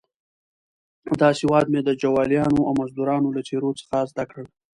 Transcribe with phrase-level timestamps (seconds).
[1.19, 4.43] دا سواد مې د جوالیانو او مزدروانو له څېرو څخه زده کړ.